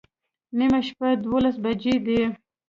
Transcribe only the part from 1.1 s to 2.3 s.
دوولس بجې دي